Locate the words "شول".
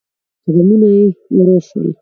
1.67-1.87